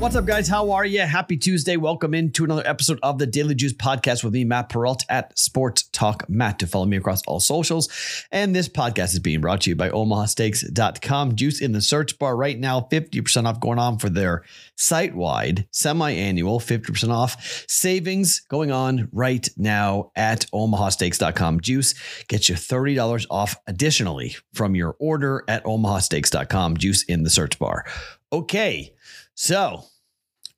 What's 0.00 0.16
up, 0.16 0.24
guys? 0.24 0.48
How 0.48 0.70
are 0.70 0.86
you? 0.86 1.02
Happy 1.02 1.36
Tuesday. 1.36 1.76
Welcome 1.76 2.14
into 2.14 2.42
another 2.42 2.66
episode 2.66 2.98
of 3.02 3.18
the 3.18 3.26
Daily 3.26 3.54
Juice 3.54 3.74
podcast 3.74 4.24
with 4.24 4.32
me, 4.32 4.44
Matt 4.44 4.70
Perrault 4.70 5.04
at 5.10 5.38
Sports 5.38 5.82
Talk 5.92 6.26
Matt. 6.26 6.58
To 6.60 6.66
follow 6.66 6.86
me 6.86 6.96
across 6.96 7.20
all 7.26 7.38
socials. 7.38 7.90
And 8.32 8.56
this 8.56 8.66
podcast 8.66 9.12
is 9.12 9.18
being 9.18 9.42
brought 9.42 9.60
to 9.60 9.70
you 9.70 9.76
by 9.76 9.90
OmahaSteaks.com. 9.90 11.36
Juice 11.36 11.60
in 11.60 11.72
the 11.72 11.82
search 11.82 12.18
bar 12.18 12.34
right 12.34 12.58
now, 12.58 12.80
50% 12.90 13.46
off 13.46 13.60
going 13.60 13.78
on 13.78 13.98
for 13.98 14.08
their 14.08 14.42
site 14.74 15.14
wide 15.14 15.68
semi 15.70 16.12
annual, 16.12 16.60
50% 16.60 17.10
off 17.10 17.66
savings 17.68 18.40
going 18.48 18.72
on 18.72 19.10
right 19.12 19.50
now 19.58 20.12
at 20.16 20.46
OmahaSteaks.com. 20.54 21.60
Juice 21.60 21.94
gets 22.26 22.48
you 22.48 22.54
$30 22.54 23.26
off 23.28 23.54
additionally 23.66 24.34
from 24.54 24.74
your 24.74 24.96
order 24.98 25.44
at 25.46 25.62
OmahaSteaks.com. 25.64 26.78
Juice 26.78 27.04
in 27.04 27.22
the 27.22 27.30
search 27.30 27.58
bar. 27.58 27.84
Okay. 28.32 28.94
So, 29.34 29.86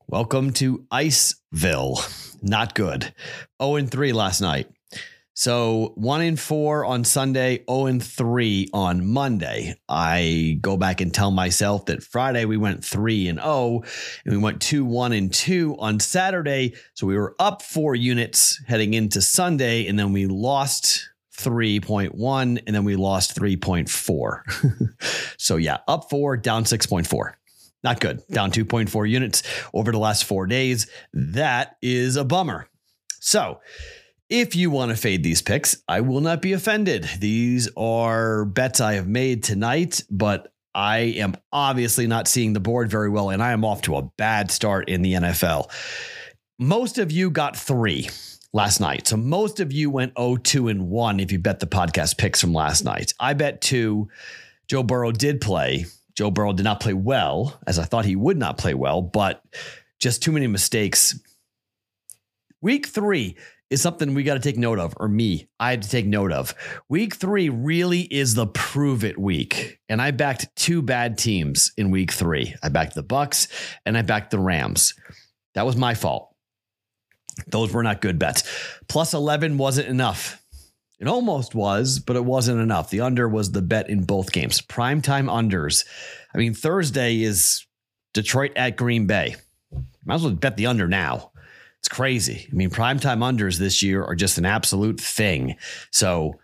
welcome 0.06 0.52
to 0.54 0.84
Iceville. 0.92 2.42
Not 2.42 2.74
good. 2.74 3.14
0 3.62 3.76
and 3.76 3.90
3 3.90 4.12
last 4.12 4.42
night. 4.42 4.68
So, 5.32 5.94
1 5.94 6.20
and 6.20 6.38
4 6.38 6.84
on 6.84 7.04
Sunday, 7.04 7.64
0 7.70 7.86
and 7.86 8.04
3 8.04 8.68
on 8.74 9.06
Monday. 9.06 9.74
I 9.88 10.58
go 10.60 10.76
back 10.76 11.00
and 11.00 11.14
tell 11.14 11.30
myself 11.30 11.86
that 11.86 12.02
Friday 12.02 12.44
we 12.44 12.58
went 12.58 12.84
3 12.84 13.28
and 13.28 13.38
0 13.38 13.84
and 14.26 14.34
we 14.34 14.36
went 14.36 14.60
2 14.60 14.84
1 14.84 15.12
and 15.14 15.32
2 15.32 15.76
on 15.78 15.98
Saturday. 15.98 16.74
So, 16.92 17.06
we 17.06 17.16
were 17.16 17.34
up 17.38 17.62
4 17.62 17.94
units 17.94 18.62
heading 18.66 18.92
into 18.92 19.22
Sunday 19.22 19.86
and 19.86 19.98
then 19.98 20.12
we 20.12 20.26
lost 20.26 21.08
3.1 21.38 22.62
and 22.66 22.76
then 22.76 22.84
we 22.84 22.96
lost 22.96 23.34
3.4. 23.34 24.92
so, 25.38 25.56
yeah, 25.56 25.78
up 25.88 26.10
4, 26.10 26.36
down 26.36 26.64
6.4. 26.64 27.32
Not 27.82 28.00
good. 28.00 28.22
Down 28.30 28.50
2.4 28.50 29.08
units 29.08 29.42
over 29.74 29.92
the 29.92 29.98
last 29.98 30.24
four 30.24 30.46
days. 30.46 30.86
That 31.12 31.76
is 31.82 32.16
a 32.16 32.24
bummer. 32.24 32.68
So, 33.20 33.60
if 34.28 34.56
you 34.56 34.70
want 34.70 34.90
to 34.90 34.96
fade 34.96 35.22
these 35.22 35.42
picks, 35.42 35.76
I 35.86 36.00
will 36.00 36.20
not 36.20 36.40
be 36.40 36.52
offended. 36.52 37.08
These 37.18 37.68
are 37.76 38.44
bets 38.44 38.80
I 38.80 38.94
have 38.94 39.06
made 39.06 39.42
tonight, 39.44 40.02
but 40.10 40.52
I 40.74 40.98
am 40.98 41.34
obviously 41.52 42.06
not 42.06 42.28
seeing 42.28 42.52
the 42.52 42.60
board 42.60 42.88
very 42.90 43.10
well, 43.10 43.30
and 43.30 43.42
I 43.42 43.52
am 43.52 43.64
off 43.64 43.82
to 43.82 43.96
a 43.96 44.02
bad 44.16 44.50
start 44.50 44.88
in 44.88 45.02
the 45.02 45.14
NFL. 45.14 45.70
Most 46.58 46.98
of 46.98 47.12
you 47.12 47.30
got 47.30 47.56
three 47.56 48.08
last 48.52 48.80
night. 48.80 49.06
So 49.06 49.16
most 49.16 49.60
of 49.60 49.72
you 49.72 49.90
went 49.90 50.12
0 50.18 50.36
2 50.36 50.68
and 50.68 50.88
1 50.88 51.20
if 51.20 51.32
you 51.32 51.38
bet 51.38 51.60
the 51.60 51.66
podcast 51.66 52.18
picks 52.18 52.40
from 52.40 52.52
last 52.52 52.84
night. 52.84 53.12
I 53.20 53.34
bet 53.34 53.60
two. 53.60 54.08
Joe 54.68 54.82
Burrow 54.82 55.12
did 55.12 55.40
play. 55.40 55.86
Joe 56.14 56.30
Burrow 56.30 56.52
did 56.52 56.64
not 56.64 56.80
play 56.80 56.94
well, 56.94 57.60
as 57.66 57.78
I 57.78 57.84
thought 57.84 58.04
he 58.04 58.16
would 58.16 58.36
not 58.36 58.58
play 58.58 58.74
well, 58.74 59.02
but 59.02 59.42
just 59.98 60.22
too 60.22 60.32
many 60.32 60.46
mistakes. 60.46 61.18
Week 62.60 62.86
three 62.86 63.36
is 63.70 63.80
something 63.80 64.12
we 64.12 64.22
got 64.22 64.34
to 64.34 64.40
take 64.40 64.58
note 64.58 64.78
of, 64.78 64.94
or 64.98 65.08
me, 65.08 65.48
I 65.58 65.70
had 65.70 65.82
to 65.82 65.88
take 65.88 66.04
note 66.04 66.30
of. 66.30 66.54
Week 66.90 67.14
three 67.14 67.48
really 67.48 68.02
is 68.02 68.34
the 68.34 68.46
prove 68.46 69.02
it 69.02 69.18
week. 69.18 69.80
And 69.88 70.00
I 70.02 70.10
backed 70.10 70.54
two 70.56 70.82
bad 70.82 71.16
teams 71.16 71.72
in 71.78 71.90
week 71.90 72.12
three. 72.12 72.54
I 72.62 72.68
backed 72.68 72.94
the 72.94 73.02
Bucs 73.02 73.48
and 73.86 73.96
I 73.96 74.02
backed 74.02 74.30
the 74.30 74.38
Rams. 74.38 74.94
That 75.54 75.64
was 75.64 75.76
my 75.76 75.94
fault. 75.94 76.34
Those 77.46 77.72
were 77.72 77.82
not 77.82 78.02
good 78.02 78.18
bets. 78.18 78.42
Plus 78.88 79.14
11 79.14 79.56
wasn't 79.56 79.88
enough. 79.88 80.41
It 81.02 81.08
almost 81.08 81.56
was, 81.56 81.98
but 81.98 82.14
it 82.14 82.24
wasn't 82.24 82.60
enough. 82.60 82.90
The 82.90 83.00
under 83.00 83.28
was 83.28 83.50
the 83.50 83.60
bet 83.60 83.90
in 83.90 84.04
both 84.04 84.30
games. 84.30 84.62
Primetime 84.62 85.26
unders. 85.28 85.84
I 86.32 86.38
mean, 86.38 86.54
Thursday 86.54 87.22
is 87.22 87.66
Detroit 88.14 88.52
at 88.54 88.76
Green 88.76 89.08
Bay. 89.08 89.34
Might 90.04 90.14
as 90.14 90.22
well 90.22 90.30
bet 90.30 90.56
the 90.56 90.66
under 90.66 90.86
now. 90.86 91.32
It's 91.80 91.88
crazy. 91.88 92.46
I 92.48 92.54
mean, 92.54 92.70
primetime 92.70 93.18
unders 93.18 93.58
this 93.58 93.82
year 93.82 94.04
are 94.04 94.14
just 94.14 94.38
an 94.38 94.44
absolute 94.44 95.00
thing. 95.00 95.56
So 95.90 96.38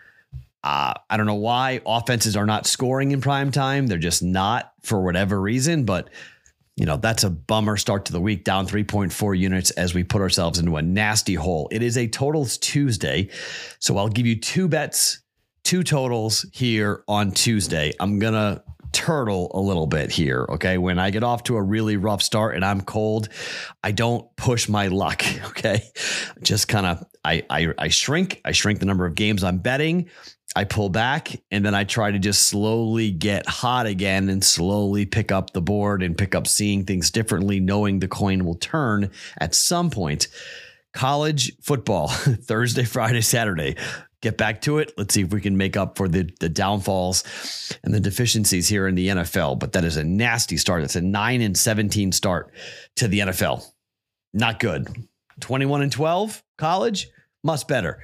uh, 0.64 0.94
I 1.08 1.16
don't 1.16 1.26
know 1.26 1.36
why 1.36 1.80
offenses 1.86 2.36
are 2.36 2.44
not 2.44 2.66
scoring 2.66 3.12
in 3.12 3.20
prime 3.20 3.52
time. 3.52 3.86
They're 3.86 3.96
just 3.96 4.24
not 4.24 4.72
for 4.82 5.00
whatever 5.04 5.40
reason, 5.40 5.84
but 5.84 6.10
you 6.78 6.86
know, 6.86 6.96
that's 6.96 7.24
a 7.24 7.30
bummer 7.30 7.76
start 7.76 8.04
to 8.04 8.12
the 8.12 8.20
week, 8.20 8.44
down 8.44 8.64
3.4 8.64 9.36
units 9.36 9.72
as 9.72 9.94
we 9.94 10.04
put 10.04 10.22
ourselves 10.22 10.60
into 10.60 10.76
a 10.76 10.82
nasty 10.82 11.34
hole. 11.34 11.68
It 11.72 11.82
is 11.82 11.98
a 11.98 12.06
totals 12.06 12.56
Tuesday. 12.56 13.30
So 13.80 13.98
I'll 13.98 14.08
give 14.08 14.26
you 14.26 14.38
two 14.38 14.68
bets, 14.68 15.20
two 15.64 15.82
totals 15.82 16.46
here 16.52 17.02
on 17.08 17.32
Tuesday. 17.32 17.92
I'm 17.98 18.20
going 18.20 18.34
to 18.34 18.62
turtle 18.98 19.48
a 19.54 19.60
little 19.60 19.86
bit 19.86 20.10
here. 20.10 20.44
Okay. 20.48 20.76
When 20.76 20.98
I 20.98 21.10
get 21.10 21.22
off 21.22 21.44
to 21.44 21.56
a 21.56 21.62
really 21.62 21.96
rough 21.96 22.20
start 22.20 22.56
and 22.56 22.64
I'm 22.64 22.80
cold, 22.80 23.28
I 23.84 23.92
don't 23.92 24.26
push 24.36 24.68
my 24.68 24.88
luck. 24.88 25.22
Okay. 25.48 25.82
Just 26.42 26.68
kind 26.68 26.86
of, 26.86 27.04
I, 27.24 27.42
I, 27.50 27.72
I 27.78 27.88
shrink, 27.88 28.40
I 28.44 28.52
shrink 28.52 28.80
the 28.80 28.86
number 28.86 29.06
of 29.06 29.14
games 29.14 29.42
I'm 29.42 29.58
betting. 29.58 30.08
I 30.54 30.64
pull 30.64 30.88
back 30.88 31.40
and 31.50 31.64
then 31.64 31.74
I 31.74 31.84
try 31.84 32.10
to 32.10 32.18
just 32.18 32.42
slowly 32.42 33.10
get 33.10 33.46
hot 33.46 33.86
again 33.86 34.28
and 34.28 34.44
slowly 34.44 35.04
pick 35.06 35.32
up 35.32 35.52
the 35.52 35.60
board 35.60 36.02
and 36.02 36.16
pick 36.16 36.34
up 36.34 36.46
seeing 36.46 36.84
things 36.84 37.10
differently, 37.10 37.60
knowing 37.60 37.98
the 37.98 38.08
coin 38.08 38.44
will 38.44 38.56
turn 38.56 39.10
at 39.38 39.54
some 39.54 39.90
point. 39.90 40.28
College 40.92 41.52
football, 41.62 42.08
Thursday, 42.08 42.84
Friday, 42.84 43.20
Saturday. 43.20 43.76
Get 44.20 44.36
back 44.36 44.60
to 44.62 44.78
it. 44.78 44.92
Let's 44.96 45.14
see 45.14 45.22
if 45.22 45.32
we 45.32 45.40
can 45.40 45.56
make 45.56 45.76
up 45.76 45.96
for 45.96 46.08
the, 46.08 46.28
the 46.40 46.48
downfalls 46.48 47.22
and 47.84 47.94
the 47.94 48.00
deficiencies 48.00 48.68
here 48.68 48.88
in 48.88 48.96
the 48.96 49.08
NFL. 49.08 49.60
But 49.60 49.72
that 49.72 49.84
is 49.84 49.96
a 49.96 50.02
nasty 50.02 50.56
start. 50.56 50.82
It's 50.82 50.96
a 50.96 51.00
9 51.00 51.40
and 51.40 51.56
17 51.56 52.10
start 52.10 52.52
to 52.96 53.06
the 53.06 53.20
NFL. 53.20 53.64
Not 54.34 54.58
good. 54.58 54.88
21 55.40 55.82
and 55.82 55.92
12, 55.92 56.42
college, 56.56 57.08
much 57.44 57.66
better 57.68 58.02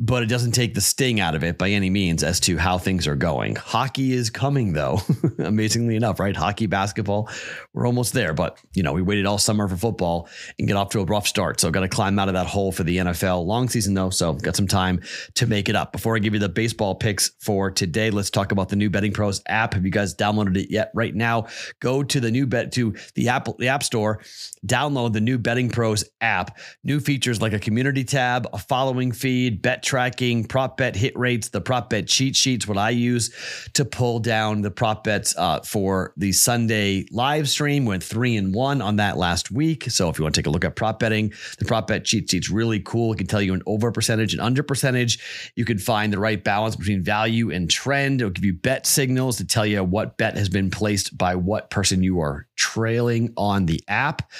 but 0.00 0.22
it 0.22 0.26
doesn't 0.26 0.52
take 0.52 0.74
the 0.74 0.80
sting 0.80 1.18
out 1.18 1.34
of 1.34 1.42
it 1.42 1.58
by 1.58 1.70
any 1.70 1.90
means 1.90 2.22
as 2.22 2.38
to 2.38 2.56
how 2.56 2.78
things 2.78 3.08
are 3.08 3.16
going. 3.16 3.56
Hockey 3.56 4.12
is 4.12 4.30
coming 4.30 4.72
though, 4.72 5.00
amazingly 5.38 5.96
enough, 5.96 6.20
right? 6.20 6.36
Hockey, 6.36 6.66
basketball, 6.66 7.28
we're 7.74 7.84
almost 7.86 8.12
there, 8.12 8.32
but 8.32 8.58
you 8.74 8.84
know, 8.84 8.92
we 8.92 9.02
waited 9.02 9.26
all 9.26 9.38
summer 9.38 9.66
for 9.66 9.76
football 9.76 10.28
and 10.56 10.68
get 10.68 10.76
off 10.76 10.90
to 10.90 11.00
a 11.00 11.04
rough 11.04 11.26
start. 11.26 11.58
So 11.58 11.72
got 11.72 11.80
to 11.80 11.88
climb 11.88 12.16
out 12.18 12.28
of 12.28 12.34
that 12.34 12.46
hole 12.46 12.70
for 12.70 12.84
the 12.84 12.98
NFL. 12.98 13.44
Long 13.44 13.68
season 13.68 13.94
though, 13.94 14.10
so 14.10 14.34
got 14.34 14.54
some 14.54 14.68
time 14.68 15.00
to 15.34 15.46
make 15.46 15.68
it 15.68 15.74
up. 15.74 15.90
Before 15.90 16.14
I 16.14 16.20
give 16.20 16.32
you 16.32 16.40
the 16.40 16.48
baseball 16.48 16.94
picks 16.94 17.32
for 17.40 17.68
today, 17.68 18.10
let's 18.10 18.30
talk 18.30 18.52
about 18.52 18.68
the 18.68 18.76
new 18.76 18.90
Betting 18.90 19.12
Pros 19.12 19.42
app. 19.48 19.74
Have 19.74 19.84
you 19.84 19.90
guys 19.90 20.14
downloaded 20.14 20.56
it 20.56 20.70
yet? 20.70 20.92
Right 20.94 21.14
now, 21.14 21.48
go 21.80 22.04
to 22.04 22.20
the 22.20 22.30
new 22.30 22.46
bet 22.46 22.70
to 22.72 22.94
the 23.16 23.30
Apple 23.30 23.56
the 23.58 23.68
App 23.68 23.82
Store, 23.82 24.20
download 24.64 25.12
the 25.12 25.20
new 25.20 25.38
Betting 25.38 25.70
Pros 25.70 26.04
app. 26.20 26.56
New 26.84 27.00
features 27.00 27.42
like 27.42 27.52
a 27.52 27.58
community 27.58 28.04
tab, 28.04 28.46
a 28.52 28.58
following 28.58 29.10
feed, 29.10 29.60
bet 29.60 29.82
tracking, 29.88 30.44
prop 30.44 30.76
bet 30.76 30.94
hit 30.94 31.18
rates, 31.18 31.48
the 31.48 31.62
prop 31.62 31.88
bet 31.88 32.06
cheat 32.06 32.36
sheets, 32.36 32.68
what 32.68 32.76
I 32.76 32.90
use 32.90 33.30
to 33.72 33.86
pull 33.86 34.18
down 34.18 34.60
the 34.60 34.70
prop 34.70 35.02
bets 35.02 35.34
uh, 35.38 35.60
for 35.60 36.12
the 36.18 36.30
Sunday 36.32 37.06
live 37.10 37.48
stream. 37.48 37.86
Went 37.86 38.04
three 38.04 38.36
and 38.36 38.54
one 38.54 38.82
on 38.82 38.96
that 38.96 39.16
last 39.16 39.50
week. 39.50 39.84
So 39.90 40.10
if 40.10 40.18
you 40.18 40.24
want 40.24 40.34
to 40.34 40.42
take 40.42 40.46
a 40.46 40.50
look 40.50 40.66
at 40.66 40.76
prop 40.76 40.98
betting, 40.98 41.32
the 41.58 41.64
prop 41.64 41.86
bet 41.86 42.04
cheat 42.04 42.30
sheet's 42.30 42.50
really 42.50 42.80
cool. 42.80 43.14
It 43.14 43.16
can 43.16 43.26
tell 43.26 43.40
you 43.40 43.54
an 43.54 43.62
over 43.64 43.90
percentage 43.90 44.34
and 44.34 44.42
under 44.42 44.62
percentage. 44.62 45.52
You 45.56 45.64
can 45.64 45.78
find 45.78 46.12
the 46.12 46.18
right 46.18 46.44
balance 46.44 46.76
between 46.76 47.00
value 47.02 47.50
and 47.50 47.70
trend. 47.70 48.20
It'll 48.20 48.30
give 48.30 48.44
you 48.44 48.52
bet 48.52 48.86
signals 48.86 49.38
to 49.38 49.46
tell 49.46 49.64
you 49.64 49.82
what 49.82 50.18
bet 50.18 50.36
has 50.36 50.50
been 50.50 50.70
placed 50.70 51.16
by 51.16 51.34
what 51.34 51.70
person 51.70 52.02
you 52.02 52.20
are 52.20 52.46
trailing 52.56 53.32
on 53.38 53.64
the 53.64 53.82
app. 53.88 54.30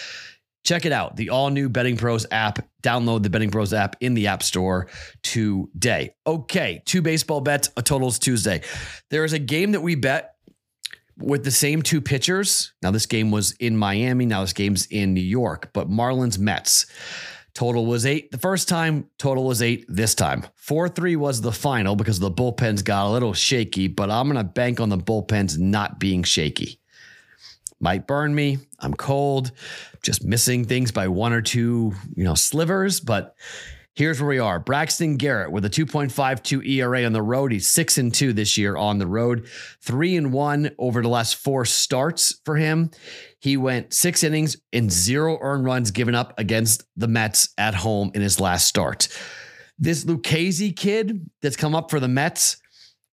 Check 0.65 0.85
it 0.85 0.93
out, 0.93 1.17
the 1.17 1.31
all 1.31 1.51
new 1.51 1.69
Betting 1.69 1.97
Pros 1.97 2.27
app. 2.31 2.59
Download 2.83 3.22
the 3.22 3.31
Betting 3.31 3.51
Pros 3.51 3.72
app 3.72 3.97
in 4.01 4.15
the 4.15 4.27
App 4.27 4.43
Store 4.43 4.89
today. 5.22 6.15
Okay, 6.27 6.83
two 6.84 7.01
baseball 7.01 7.41
bets, 7.41 7.71
a 7.77 7.83
totals 7.83 8.19
Tuesday. 8.19 8.63
There 9.10 9.25
is 9.25 9.33
a 9.33 9.39
game 9.39 9.72
that 9.72 9.81
we 9.81 9.95
bet 9.95 10.34
with 11.16 11.45
the 11.45 11.51
same 11.51 11.83
two 11.83 12.01
pitchers. 12.01 12.72
Now, 12.83 12.91
this 12.91 13.07
game 13.07 13.31
was 13.31 13.53
in 13.53 13.77
Miami. 13.77 14.27
Now, 14.27 14.43
this 14.43 14.53
game's 14.53 14.87
in 14.87 15.15
New 15.15 15.21
York, 15.21 15.71
but 15.72 15.91
Marlins 15.91 16.39
Mets. 16.39 16.87
Total 17.54 17.84
was 17.84 18.07
eight 18.07 18.31
the 18.31 18.39
first 18.39 18.69
time, 18.69 19.09
total 19.19 19.45
was 19.45 19.63
eight 19.63 19.84
this 19.89 20.15
time. 20.15 20.47
4 20.54 20.89
3 20.89 21.16
was 21.16 21.41
the 21.41 21.51
final 21.51 21.97
because 21.97 22.21
the 22.21 22.31
bullpens 22.31 22.84
got 22.84 23.07
a 23.07 23.11
little 23.11 23.34
shaky, 23.34 23.89
but 23.89 24.11
I'm 24.11 24.31
going 24.31 24.37
to 24.37 24.45
bank 24.45 24.78
on 24.78 24.91
the 24.91 24.99
bullpens 24.99 25.59
not 25.59 25.99
being 25.99 26.22
shaky 26.22 26.78
might 27.80 28.07
burn 28.07 28.34
me. 28.34 28.59
I'm 28.80 28.95
cold, 28.95 29.53
just 30.03 30.25
missing 30.25 30.65
things 30.65 30.92
by 30.92 31.09
one 31.09 31.33
or 31.33 31.42
two, 31.42 31.92
you 32.15 32.25
know, 32.25 32.34
slivers. 32.34 33.01
But 33.01 33.34
here's 33.95 34.21
where 34.21 34.28
we 34.28 34.39
are. 34.39 34.60
Braxton 34.60 35.16
Garrett 35.16 35.51
with 35.51 35.65
a 35.65 35.71
2.52 35.71 36.66
ERA 36.66 37.04
on 37.04 37.13
the 37.13 37.22
road. 37.22 37.53
He's 37.53 37.66
six 37.66 37.98
and 37.98 38.15
two 38.15 38.33
this 38.33 38.57
year 38.57 38.77
on 38.77 38.98
the 38.98 39.07
road, 39.07 39.48
three 39.83 40.16
and 40.16 40.33
one 40.33 40.71
over 40.78 41.03
the 41.03 41.09
last 41.09 41.36
four 41.36 41.65
starts 41.65 42.41
for 42.45 42.57
him. 42.57 42.91
He 43.41 43.57
went 43.57 43.92
six 43.92 44.22
innings 44.22 44.57
and 44.72 44.91
zero 44.91 45.39
earned 45.41 45.65
runs 45.65 45.91
given 45.91 46.15
up 46.15 46.39
against 46.39 46.84
the 46.97 47.09
Mets 47.09 47.51
at 47.59 47.75
home 47.75 48.10
in 48.15 48.22
his 48.22 48.41
last 48.41 48.66
start. 48.66 49.09
This 49.78 50.04
Lucchesi 50.04 50.75
kid 50.75 51.30
that's 51.41 51.57
come 51.57 51.75
up 51.75 51.91
for 51.91 52.01
the 52.01 52.09
Mets, 52.09 52.57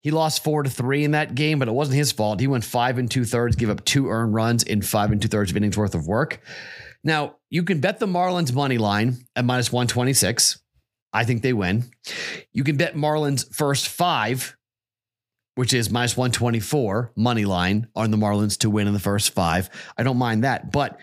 He 0.03 0.11
lost 0.11 0.43
four 0.43 0.63
to 0.63 0.69
three 0.69 1.05
in 1.05 1.11
that 1.11 1.33
game, 1.33 1.59
but 1.59 1.69
it 1.69 1.73
wasn't 1.73 1.95
his 1.95 2.11
fault. 2.11 2.41
He 2.41 2.47
went 2.47 2.65
five 2.65 2.97
and 2.97 3.09
two 3.09 3.23
thirds, 3.23 3.55
gave 3.55 3.69
up 3.69 3.85
two 3.85 4.09
earned 4.09 4.33
runs 4.33 4.61
in 4.61 4.81
five 4.81 5.11
and 5.11 5.21
two 5.21 5.29
thirds 5.29 5.51
of 5.51 5.57
innings 5.57 5.77
worth 5.77 5.95
of 5.95 6.07
work. 6.07 6.41
Now, 7.05 7.37
you 7.49 7.63
can 7.63 7.79
bet 7.79 7.99
the 7.99 8.05
Marlins 8.05 8.53
money 8.53 8.77
line 8.77 9.17
at 9.35 9.45
minus 9.45 9.71
126. 9.71 10.59
I 11.13 11.23
think 11.23 11.41
they 11.41 11.53
win. 11.53 11.85
You 12.51 12.65
can 12.65 12.75
bet 12.75 12.95
Marlins 12.95 13.53
first 13.55 13.87
five, 13.87 14.57
which 15.55 15.73
is 15.73 15.89
minus 15.89 16.17
124 16.17 17.13
money 17.15 17.45
line 17.45 17.87
on 17.95 18.11
the 18.11 18.17
Marlins 18.17 18.57
to 18.59 18.69
win 18.69 18.87
in 18.87 18.93
the 18.93 18.99
first 18.99 19.33
five. 19.33 19.69
I 19.97 20.03
don't 20.03 20.17
mind 20.17 20.43
that. 20.43 20.71
But 20.71 20.99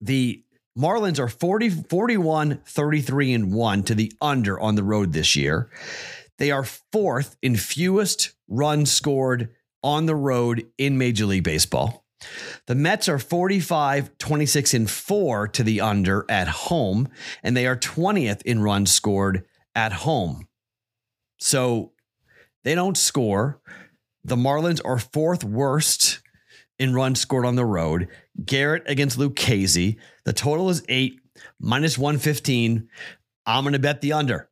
the 0.00 0.42
Marlins 0.78 1.18
are 1.18 1.28
40, 1.28 1.68
41, 1.68 2.62
33, 2.64 3.32
and 3.34 3.52
1 3.52 3.82
to 3.84 3.94
the 3.94 4.12
under 4.22 4.58
on 4.58 4.76
the 4.76 4.82
road 4.82 5.12
this 5.12 5.36
year. 5.36 5.70
They 6.38 6.50
are 6.50 6.64
fourth 6.64 7.36
in 7.42 7.56
fewest 7.56 8.32
runs 8.48 8.90
scored 8.90 9.50
on 9.82 10.06
the 10.06 10.14
road 10.14 10.66
in 10.78 10.98
Major 10.98 11.26
League 11.26 11.44
Baseball. 11.44 12.04
The 12.66 12.74
Mets 12.74 13.08
are 13.08 13.18
45, 13.18 14.16
26, 14.18 14.74
and 14.74 14.90
4 14.90 15.48
to 15.48 15.62
the 15.62 15.80
under 15.80 16.24
at 16.28 16.48
home, 16.48 17.08
and 17.42 17.56
they 17.56 17.66
are 17.66 17.76
20th 17.76 18.42
in 18.42 18.62
runs 18.62 18.92
scored 18.92 19.44
at 19.74 19.92
home. 19.92 20.46
So 21.38 21.92
they 22.64 22.74
don't 22.74 22.96
score. 22.96 23.60
The 24.24 24.36
Marlins 24.36 24.80
are 24.84 24.98
fourth 24.98 25.42
worst 25.42 26.20
in 26.78 26.94
runs 26.94 27.20
scored 27.20 27.44
on 27.44 27.56
the 27.56 27.64
road. 27.64 28.08
Garrett 28.44 28.84
against 28.86 29.18
Lucchesi. 29.18 29.96
The 30.24 30.32
total 30.32 30.70
is 30.70 30.84
eight, 30.88 31.20
minus 31.60 31.98
115. 31.98 32.88
I'm 33.44 33.64
going 33.64 33.72
to 33.72 33.78
bet 33.80 34.00
the 34.00 34.12
under. 34.12 34.48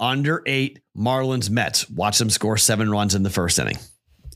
Under 0.00 0.42
eight, 0.46 0.80
Marlins 0.96 1.50
Mets. 1.50 1.88
Watch 1.88 2.18
them 2.18 2.30
score 2.30 2.56
seven 2.56 2.90
runs 2.90 3.14
in 3.14 3.22
the 3.22 3.30
first 3.30 3.58
inning. 3.58 3.78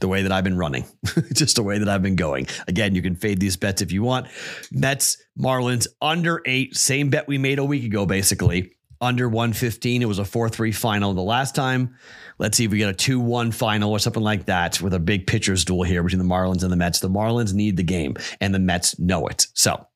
The 0.00 0.08
way 0.08 0.22
that 0.22 0.32
I've 0.32 0.44
been 0.44 0.58
running, 0.58 0.84
just 1.32 1.56
the 1.56 1.62
way 1.62 1.78
that 1.78 1.88
I've 1.88 2.02
been 2.02 2.16
going. 2.16 2.48
Again, 2.68 2.94
you 2.94 3.00
can 3.00 3.16
fade 3.16 3.40
these 3.40 3.56
bets 3.56 3.80
if 3.80 3.92
you 3.92 4.02
want. 4.02 4.28
Mets, 4.70 5.16
Marlins, 5.38 5.86
under 6.02 6.42
eight. 6.44 6.76
Same 6.76 7.08
bet 7.08 7.26
we 7.26 7.38
made 7.38 7.58
a 7.58 7.64
week 7.64 7.84
ago, 7.84 8.04
basically. 8.04 8.72
Under 9.00 9.28
115. 9.28 10.02
It 10.02 10.08
was 10.08 10.18
a 10.18 10.24
4 10.24 10.48
3 10.48 10.72
final 10.72 11.14
the 11.14 11.22
last 11.22 11.54
time. 11.54 11.96
Let's 12.38 12.58
see 12.58 12.64
if 12.64 12.70
we 12.70 12.78
get 12.78 12.90
a 12.90 12.94
2 12.94 13.18
1 13.18 13.52
final 13.52 13.90
or 13.90 13.98
something 13.98 14.22
like 14.22 14.46
that 14.46 14.80
with 14.82 14.92
a 14.92 14.98
big 14.98 15.26
pitcher's 15.26 15.64
duel 15.64 15.82
here 15.82 16.02
between 16.02 16.18
the 16.18 16.34
Marlins 16.34 16.62
and 16.62 16.70
the 16.72 16.76
Mets. 16.76 17.00
The 17.00 17.08
Marlins 17.08 17.54
need 17.54 17.76
the 17.76 17.82
game, 17.82 18.16
and 18.40 18.54
the 18.54 18.58
Mets 18.58 18.98
know 18.98 19.26
it. 19.26 19.46
So, 19.54 19.86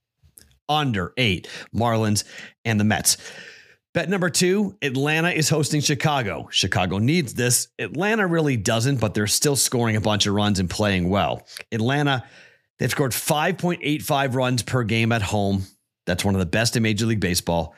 under 0.68 1.12
eight, 1.16 1.48
Marlins 1.74 2.24
and 2.64 2.80
the 2.80 2.84
Mets. 2.84 3.18
Bet 3.92 4.08
number 4.08 4.31
two 4.31 4.76
Atlanta 4.82 5.31
is 5.31 5.48
hosting 5.48 5.81
Chicago. 5.81 6.48
Chicago 6.52 6.98
needs 6.98 7.34
this. 7.34 7.69
Atlanta 7.78 8.26
really 8.26 8.56
doesn't, 8.56 9.00
but 9.00 9.14
they're 9.14 9.26
still 9.26 9.56
scoring 9.56 9.96
a 9.96 10.00
bunch 10.00 10.26
of 10.26 10.34
runs 10.34 10.60
and 10.60 10.70
playing 10.70 11.08
well. 11.08 11.46
Atlanta, 11.72 12.25
they've 12.78 12.90
scored 12.90 13.12
5.85 13.12 14.34
runs 14.34 14.62
per 14.62 14.84
game 14.84 15.10
at 15.10 15.22
home. 15.22 15.64
That's 16.06 16.25
one 16.25 16.34
of 16.34 16.38
the 16.38 16.46
best 16.46 16.76
in 16.76 16.84
Major 16.84 17.06
League 17.06 17.20
Baseball. 17.20 17.75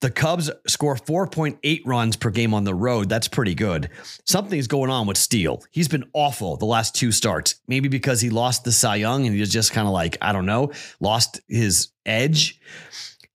The 0.00 0.10
Cubs 0.10 0.48
score 0.68 0.94
4.8 0.94 1.80
runs 1.84 2.14
per 2.14 2.30
game 2.30 2.54
on 2.54 2.62
the 2.62 2.74
road. 2.74 3.08
That's 3.08 3.26
pretty 3.26 3.56
good. 3.56 3.90
Something's 4.24 4.68
going 4.68 4.90
on 4.90 5.08
with 5.08 5.16
Steele. 5.16 5.64
He's 5.72 5.88
been 5.88 6.04
awful 6.12 6.56
the 6.56 6.66
last 6.66 6.94
two 6.94 7.10
starts. 7.10 7.56
Maybe 7.66 7.88
because 7.88 8.20
he 8.20 8.30
lost 8.30 8.62
the 8.62 8.70
Cy 8.70 8.96
Young 8.96 9.26
and 9.26 9.34
he 9.34 9.40
was 9.40 9.50
just 9.50 9.72
kind 9.72 9.88
of 9.88 9.92
like, 9.92 10.16
I 10.20 10.32
don't 10.32 10.46
know, 10.46 10.70
lost 11.00 11.40
his 11.48 11.88
edge. 12.06 12.60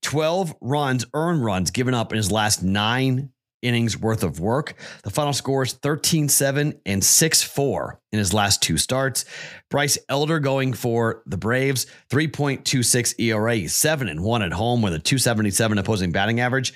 12 0.03 0.55
runs, 0.61 1.05
earned 1.13 1.43
runs 1.43 1.71
given 1.71 1.93
up 1.93 2.11
in 2.11 2.17
his 2.17 2.31
last 2.31 2.61
nine 2.61 3.31
innings 3.63 3.97
worth 3.97 4.23
of 4.23 4.39
work. 4.39 4.75
The 5.03 5.09
final 5.09 5.33
scores 5.33 5.73
13 5.73 6.29
7 6.29 6.79
and 6.85 7.03
6 7.03 7.43
4 7.43 7.99
in 8.11 8.19
his 8.19 8.33
last 8.33 8.61
two 8.61 8.77
starts. 8.77 9.25
Bryce 9.71 9.97
Elder 10.09 10.39
going 10.39 10.73
for 10.73 11.23
the 11.25 11.37
Braves, 11.37 11.87
3.26 12.11 13.19
ERA, 13.19 13.67
7 13.67 14.07
and 14.07 14.23
1 14.23 14.41
at 14.43 14.53
home 14.53 14.81
with 14.81 14.93
a 14.93 14.99
277 14.99 15.77
opposing 15.77 16.11
batting 16.11 16.39
average. 16.39 16.73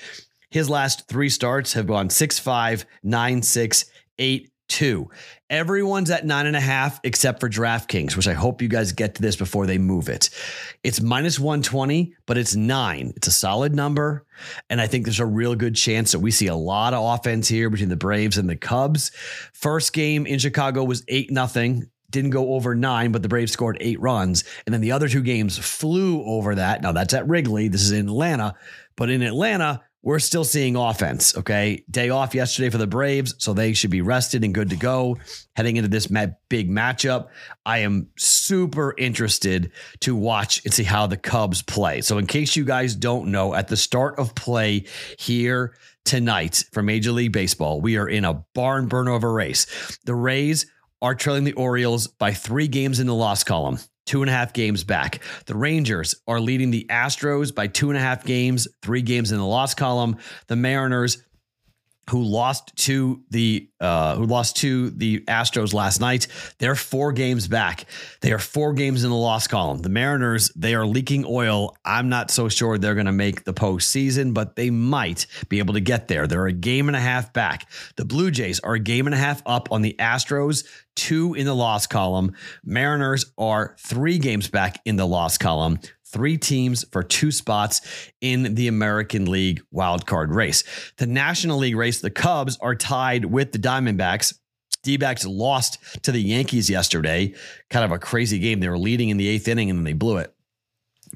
His 0.50 0.70
last 0.70 1.08
three 1.08 1.30
starts 1.30 1.74
have 1.74 1.88
gone 1.88 2.10
6 2.10 2.40
5, 2.40 2.86
9 3.04 3.42
6, 3.42 3.86
8 4.18 4.52
two. 4.68 5.10
Everyone's 5.50 6.10
at 6.12 6.26
nine 6.26 6.46
and 6.46 6.56
a 6.56 6.62
half 6.62 7.00
except 7.04 7.40
for 7.40 7.50
DraftKings, 7.50 8.16
which 8.16 8.28
I 8.28 8.34
hope 8.34 8.62
you 8.62 8.68
guys 8.68 8.92
get 8.92 9.16
to 9.16 9.22
this 9.22 9.36
before 9.36 9.66
they 9.66 9.78
move 9.78 10.10
it. 10.10 10.30
It's 10.84 11.02
minus 11.02 11.40
120, 11.40 12.16
but 12.26 12.38
it's 12.38 12.56
nine. 12.56 13.14
It's 13.16 13.28
a 13.28 13.32
solid 13.32 13.74
number. 13.74 14.26
And 14.70 14.82
I 14.82 14.88
think 14.88 15.06
there's 15.06 15.20
a 15.20 15.26
real 15.26 15.56
good 15.56 15.76
chance 15.76 16.12
that 16.12 16.20
we 16.20 16.32
see 16.32 16.48
a 16.48 16.56
lot 16.56 16.94
of 16.94 17.04
offense 17.04 17.48
here 17.48 17.70
between 17.70 17.90
the 17.90 17.96
Braves 17.96 18.38
and 18.38 18.50
the 18.50 18.58
Cubs. 18.58 19.12
First 19.54 19.94
game 19.94 20.26
in 20.26 20.40
Chicago 20.40 20.84
was 20.84 21.04
8 21.08 21.32
nothing. 21.32 21.90
Didn't 22.10 22.30
go 22.30 22.54
over 22.54 22.74
nine, 22.74 23.12
but 23.12 23.22
the 23.22 23.28
Braves 23.28 23.52
scored 23.52 23.78
eight 23.82 24.00
runs. 24.00 24.46
And 24.66 24.74
then 24.74 24.80
the 24.80 24.94
other 24.94 25.10
two 25.10 25.22
games 25.22 25.58
flew 25.58 26.24
over 26.24 26.56
that. 26.56 26.82
Now 26.82 26.94
that's 26.94 27.14
at 27.14 27.28
Wrigley. 27.28 27.68
This 27.68 27.82
is 27.82 27.92
in 27.92 28.08
Atlanta. 28.08 28.56
But 28.96 29.10
in 29.10 29.22
Atlanta, 29.22 29.84
we're 30.08 30.20
still 30.20 30.46
seeing 30.46 30.78
offense. 30.78 31.36
Okay. 31.36 31.84
Day 31.92 32.12
off 32.12 32.34
yesterday 32.34 32.70
for 32.70 32.78
the 32.78 32.88
Braves, 32.88 33.36
so 33.40 33.52
they 33.52 33.74
should 33.74 33.92
be 33.92 34.00
rested 34.00 34.46
and 34.46 34.54
good 34.54 34.70
to 34.70 34.78
go 34.78 35.18
heading 35.54 35.76
into 35.76 35.90
this 35.90 36.08
big 36.08 36.72
matchup. 36.72 37.28
I 37.66 37.80
am 37.80 38.08
super 38.18 38.96
interested 38.98 39.74
to 40.00 40.16
watch 40.16 40.64
and 40.64 40.74
see 40.74 40.84
how 40.84 41.08
the 41.08 41.18
Cubs 41.18 41.62
play. 41.62 42.00
So, 42.00 42.20
in 42.20 42.26
case 42.26 42.56
you 42.56 42.64
guys 42.64 42.96
don't 42.96 43.32
know, 43.32 43.54
at 43.54 43.68
the 43.68 43.76
start 43.76 44.18
of 44.18 44.34
play 44.34 44.86
here 45.20 45.76
tonight 46.06 46.64
for 46.72 46.82
Major 46.82 47.12
League 47.12 47.34
Baseball, 47.34 47.82
we 47.82 47.98
are 47.98 48.08
in 48.08 48.24
a 48.24 48.46
barn 48.56 48.88
burner 48.88 49.12
of 49.12 49.26
a 49.26 49.30
race. 49.30 49.98
The 50.06 50.16
Rays 50.16 50.68
are 51.02 51.16
trailing 51.16 51.44
the 51.44 51.54
Orioles 51.54 52.08
by 52.08 52.34
three 52.34 52.68
games 52.68 53.00
in 53.00 53.08
the 53.08 53.14
loss 53.14 53.44
column 53.44 53.80
two 54.08 54.22
and 54.22 54.30
a 54.30 54.34
half 54.34 54.54
games 54.54 54.84
back. 54.84 55.22
The 55.46 55.56
Rangers 55.56 56.16
are 56.28 56.40
leading 56.40 56.72
the 56.72 56.88
Astros 56.90 57.54
by 57.54 57.68
two 57.68 57.90
and 57.90 57.98
a 57.98 58.02
half 58.02 58.24
games, 58.24 58.68
three 58.82 59.02
games 59.02 59.32
in 59.32 59.38
the 59.38 59.46
loss 59.46 59.76
column. 59.76 60.18
The 60.48 60.56
Mariners 60.56 61.22
who 62.10 62.24
lost 62.24 62.76
to 62.76 63.22
the 63.30 63.70
uh, 63.80 64.16
who 64.16 64.26
lost 64.26 64.58
to 64.58 64.90
the 64.92 65.20
Astros 65.22 65.74
last 65.74 66.00
night. 66.00 66.28
They're 66.58 66.76
four 66.76 67.12
games 67.12 67.48
back. 67.48 67.86
They 68.22 68.32
are 68.32 68.40
four 68.40 68.74
games 68.74 69.04
in 69.04 69.10
the 69.10 69.16
loss 69.16 69.48
column. 69.48 69.80
The 69.80 69.90
Mariners 69.90 70.52
they 70.56 70.74
are 70.76 70.86
leaking 70.86 71.26
oil. 71.28 71.76
I'm 71.86 72.10
not 72.10 72.32
so 72.32 72.50
sure 72.50 72.78
they're 72.78 72.96
going 72.96 73.06
to 73.08 73.12
make 73.12 73.44
the 73.44 73.54
postseason, 73.54 74.34
but 74.34 74.56
they 74.56 74.70
might 74.70 75.28
be 75.50 75.60
able 75.60 75.74
to 75.74 75.82
get 75.82 76.08
there. 76.08 76.28
They're 76.28 76.48
a 76.48 76.54
game 76.54 76.88
and 76.88 76.96
a 76.96 77.02
half 77.02 77.34
back. 77.34 77.70
The 77.98 78.06
Blue 78.06 78.32
Jays 78.32 78.60
are 78.62 78.76
a 78.76 78.80
game 78.80 79.06
and 79.08 79.14
a 79.14 79.20
half 79.20 79.42
up 79.46 79.72
on 79.72 79.82
the 79.82 79.96
Astros. 80.00 80.66
Two 80.96 81.36
in 81.36 81.46
the 81.46 81.54
loss 81.54 81.86
column. 81.86 82.34
Mariners 82.64 83.32
are 83.38 83.76
three 83.80 84.18
games 84.18 84.50
back 84.50 84.82
in 84.84 84.96
the 84.96 85.06
loss 85.06 85.38
column 85.38 85.80
three 86.12 86.38
teams 86.38 86.86
for 86.92 87.04
two 87.04 87.32
spots 87.32 87.82
in 88.22 88.56
the 88.56 88.68
American 88.68 89.26
League 89.26 89.62
wildcard 89.74 90.34
race. 90.34 90.64
The 90.98 91.08
National 91.08 91.58
League 91.58 91.76
race, 91.76 92.02
the 92.02 92.10
Cubs 92.10 92.58
are 92.62 92.76
tied 92.76 93.26
with 93.26 93.52
the 93.52 93.60
Diamondbacks. 93.60 94.34
D 94.84 94.98
lost 95.26 95.80
to 96.04 96.12
the 96.12 96.22
Yankees 96.22 96.70
yesterday. 96.70 97.34
Kind 97.70 97.84
of 97.84 97.92
a 97.92 98.00
crazy 98.00 98.40
game. 98.40 98.62
They 98.62 98.70
were 98.70 98.78
leading 98.78 99.10
in 99.10 99.18
the 99.18 99.28
eighth 99.28 99.48
inning 99.48 99.70
and 99.70 99.80
then 99.80 99.84
they 99.84 99.94
blew 99.94 100.18
it. 100.18 100.34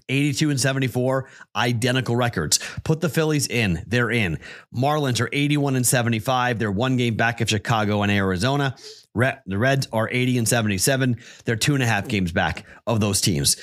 82 0.10 0.50
and 0.50 0.60
74, 0.60 1.29
identical 1.55 2.15
records. 2.15 2.60
Put 2.83 3.01
the 3.01 3.10
Phillies 3.10 3.48
in, 3.48 3.83
they're 3.88 4.12
in. 4.12 4.39
Marlins 4.74 5.19
are 5.19 5.29
81 5.31 5.75
and 5.75 5.86
75, 5.86 6.60
they're 6.60 6.71
one 6.71 6.98
game 6.98 7.15
back 7.15 7.41
of 7.41 7.50
Chicago 7.50 8.01
and 8.01 8.12
Arizona. 8.12 8.75
The 9.13 9.57
Reds 9.57 9.88
are 9.91 10.10
80 10.10 10.38
and 10.39 10.48
77, 10.48 11.17
they're 11.43 11.57
two 11.57 11.74
and 11.74 11.83
a 11.83 11.88
half 11.88 12.07
games 12.07 12.31
back 12.31 12.65
of 12.88 13.01
those 13.01 13.19
teams 13.19 13.57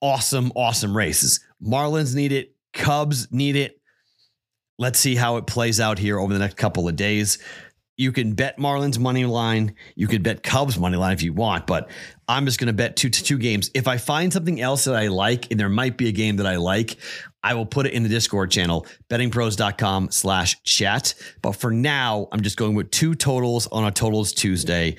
awesome, 0.00 0.52
awesome 0.54 0.96
races. 0.96 1.40
Marlins 1.62 2.14
need 2.14 2.32
it. 2.32 2.54
Cubs 2.72 3.30
need 3.30 3.56
it. 3.56 3.80
Let's 4.78 4.98
see 4.98 5.14
how 5.14 5.36
it 5.36 5.46
plays 5.46 5.80
out 5.80 5.98
here 5.98 6.18
over 6.18 6.32
the 6.32 6.38
next 6.38 6.56
couple 6.56 6.88
of 6.88 6.96
days. 6.96 7.38
You 7.98 8.12
can 8.12 8.32
bet 8.32 8.56
Marlins 8.56 8.98
money 8.98 9.26
line. 9.26 9.74
You 9.94 10.06
could 10.06 10.22
bet 10.22 10.42
Cubs 10.42 10.78
money 10.78 10.96
line 10.96 11.12
if 11.12 11.22
you 11.22 11.34
want, 11.34 11.66
but 11.66 11.90
I'm 12.26 12.46
just 12.46 12.58
going 12.58 12.68
to 12.68 12.72
bet 12.72 12.96
two 12.96 13.10
to 13.10 13.22
two 13.22 13.36
games. 13.36 13.70
If 13.74 13.86
I 13.86 13.98
find 13.98 14.32
something 14.32 14.58
else 14.58 14.84
that 14.84 14.94
I 14.94 15.08
like, 15.08 15.50
and 15.50 15.60
there 15.60 15.68
might 15.68 15.98
be 15.98 16.08
a 16.08 16.12
game 16.12 16.36
that 16.36 16.46
I 16.46 16.56
like, 16.56 16.96
I 17.42 17.52
will 17.52 17.66
put 17.66 17.84
it 17.84 17.92
in 17.92 18.02
the 18.02 18.08
Discord 18.08 18.50
channel, 18.50 18.86
bettingpros.com 19.10 20.12
slash 20.12 20.62
chat. 20.62 21.12
But 21.42 21.52
for 21.52 21.70
now, 21.70 22.28
I'm 22.32 22.40
just 22.40 22.56
going 22.56 22.74
with 22.74 22.90
two 22.90 23.14
totals 23.14 23.66
on 23.66 23.84
a 23.84 23.90
totals 23.90 24.32
Tuesday. 24.32 24.96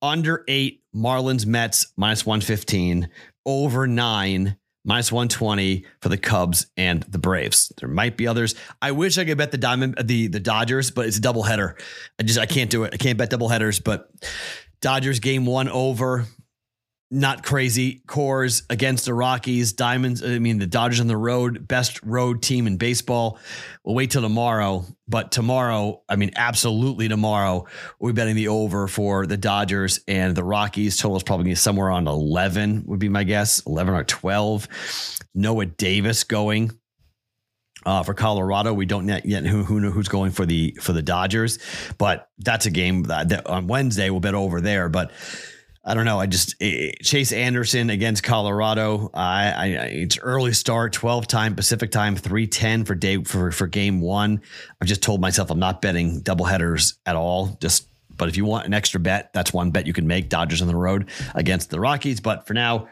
Under 0.00 0.42
eight, 0.48 0.82
Marlins 0.94 1.44
Mets 1.44 1.92
minus 1.98 2.24
115 2.24 3.10
over 3.48 3.86
nine 3.86 4.58
minus 4.84 5.10
120 5.10 5.84
for 6.00 6.10
the 6.10 6.18
Cubs 6.18 6.66
and 6.76 7.02
the 7.04 7.18
Braves. 7.18 7.72
There 7.80 7.88
might 7.88 8.16
be 8.16 8.26
others. 8.28 8.54
I 8.80 8.92
wish 8.92 9.16
I 9.16 9.24
could 9.24 9.38
bet 9.38 9.50
the 9.50 9.58
Diamond 9.58 9.96
the 10.04 10.28
the 10.28 10.38
Dodgers, 10.38 10.90
but 10.90 11.06
it's 11.06 11.16
a 11.16 11.20
double 11.20 11.42
header. 11.42 11.76
I 12.20 12.22
just 12.22 12.38
I 12.38 12.46
can't 12.46 12.70
do 12.70 12.84
it. 12.84 12.92
I 12.92 12.98
can't 12.98 13.16
bet 13.16 13.30
double 13.30 13.48
headers, 13.48 13.80
but 13.80 14.10
Dodgers 14.80 15.18
game 15.18 15.46
1 15.46 15.68
over 15.70 16.26
not 17.10 17.42
crazy. 17.42 18.02
Coors 18.06 18.62
against 18.68 19.06
the 19.06 19.14
Rockies, 19.14 19.72
Diamonds. 19.72 20.22
I 20.22 20.38
mean, 20.38 20.58
the 20.58 20.66
Dodgers 20.66 21.00
on 21.00 21.06
the 21.06 21.16
road, 21.16 21.66
best 21.66 22.02
road 22.02 22.42
team 22.42 22.66
in 22.66 22.76
baseball. 22.76 23.38
We'll 23.82 23.94
wait 23.94 24.10
till 24.10 24.20
tomorrow, 24.20 24.84
but 25.06 25.32
tomorrow, 25.32 26.02
I 26.08 26.16
mean, 26.16 26.32
absolutely 26.36 27.08
tomorrow, 27.08 27.66
we're 27.98 28.12
betting 28.12 28.36
the 28.36 28.48
over 28.48 28.88
for 28.88 29.26
the 29.26 29.38
Dodgers 29.38 30.00
and 30.06 30.36
the 30.36 30.44
Rockies. 30.44 30.98
Total 30.98 31.16
is 31.16 31.22
probably 31.22 31.54
somewhere 31.54 31.90
on 31.90 32.06
11, 32.06 32.84
would 32.86 32.98
be 32.98 33.08
my 33.08 33.24
guess, 33.24 33.64
11 33.66 33.94
or 33.94 34.04
12. 34.04 34.68
Noah 35.34 35.66
Davis 35.66 36.24
going. 36.24 36.72
Uh, 37.86 38.02
for 38.02 38.12
Colorado, 38.12 38.74
we 38.74 38.84
don't 38.84 39.08
yet, 39.08 39.24
yet 39.24 39.46
who, 39.46 39.62
who 39.62 39.80
know 39.80 39.90
who's 39.90 40.08
going 40.08 40.32
for 40.32 40.44
the 40.44 40.76
for 40.80 40.92
the 40.92 41.00
Dodgers, 41.00 41.58
but 41.96 42.28
that's 42.38 42.66
a 42.66 42.70
game 42.70 43.04
that, 43.04 43.28
that 43.30 43.46
on 43.46 43.68
Wednesday 43.68 44.10
we'll 44.10 44.20
bet 44.20 44.34
over 44.34 44.60
there. 44.60 44.88
But 44.88 45.12
I 45.88 45.94
don't 45.94 46.04
know. 46.04 46.20
I 46.20 46.26
just 46.26 46.54
eh, 46.60 46.92
Chase 47.02 47.32
Anderson 47.32 47.88
against 47.88 48.22
Colorado. 48.22 49.10
I, 49.14 49.50
I 49.50 49.66
it's 49.86 50.18
early 50.18 50.52
start, 50.52 50.92
twelve 50.92 51.26
time 51.26 51.56
Pacific 51.56 51.90
time, 51.90 52.14
three 52.14 52.46
ten 52.46 52.84
for 52.84 52.94
day 52.94 53.24
for 53.24 53.50
for 53.50 53.66
game 53.66 54.02
one. 54.02 54.42
I've 54.82 54.86
just 54.86 55.02
told 55.02 55.22
myself 55.22 55.50
I'm 55.50 55.58
not 55.58 55.80
betting 55.80 56.20
double 56.20 56.44
headers 56.44 56.98
at 57.06 57.16
all. 57.16 57.56
Just 57.62 57.88
but 58.14 58.28
if 58.28 58.36
you 58.36 58.44
want 58.44 58.66
an 58.66 58.74
extra 58.74 59.00
bet, 59.00 59.32
that's 59.32 59.50
one 59.50 59.70
bet 59.70 59.86
you 59.86 59.94
can 59.94 60.06
make. 60.06 60.28
Dodgers 60.28 60.60
on 60.60 60.68
the 60.68 60.76
road 60.76 61.08
against 61.34 61.70
the 61.70 61.80
Rockies. 61.80 62.20
But 62.20 62.46
for 62.46 62.52
now, 62.52 62.88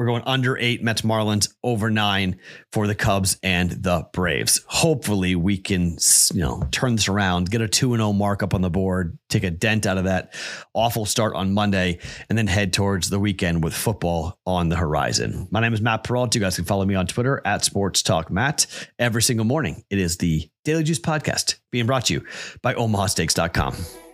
we're 0.00 0.06
going 0.06 0.22
under 0.24 0.56
eight 0.56 0.82
Mets 0.82 1.02
Marlins, 1.02 1.52
over 1.62 1.90
nine 1.90 2.40
for 2.72 2.86
the 2.86 2.94
Cubs 2.94 3.36
and 3.42 3.70
the 3.70 4.06
Braves. 4.14 4.64
Hopefully, 4.66 5.36
we 5.36 5.58
can 5.58 5.98
you 6.32 6.40
know 6.40 6.66
turn 6.70 6.96
this 6.96 7.06
around, 7.06 7.50
get 7.50 7.60
a 7.60 7.68
two 7.68 7.92
and 7.92 8.00
zero 8.00 8.14
mark 8.14 8.42
up 8.42 8.54
on 8.54 8.62
the 8.62 8.70
board, 8.70 9.18
take 9.28 9.44
a 9.44 9.50
dent 9.50 9.84
out 9.84 9.98
of 9.98 10.04
that 10.04 10.32
awful 10.72 11.04
start 11.04 11.34
on 11.36 11.52
Monday, 11.52 11.98
and 12.30 12.38
then 12.38 12.46
head 12.46 12.72
towards 12.72 13.10
the 13.10 13.18
weekend 13.18 13.62
with 13.62 13.74
football 13.74 14.38
on 14.46 14.70
the 14.70 14.76
horizon. 14.76 15.46
My 15.50 15.60
name 15.60 15.74
is 15.74 15.82
Matt 15.82 16.02
Perrault. 16.02 16.34
You 16.34 16.40
guys 16.40 16.56
can 16.56 16.64
follow 16.64 16.86
me 16.86 16.94
on 16.94 17.06
Twitter 17.06 17.42
at 17.44 17.62
Sports 17.62 18.02
Talk 18.02 18.30
Matt 18.30 18.64
every 18.98 19.20
single 19.20 19.44
morning. 19.44 19.84
It 19.90 19.98
is 19.98 20.16
the 20.16 20.48
Daily 20.64 20.82
Juice 20.82 20.98
Podcast 20.98 21.56
being 21.70 21.84
brought 21.84 22.06
to 22.06 22.14
you 22.14 22.26
by 22.62 22.72
OmahaSteaks.com. 22.72 24.09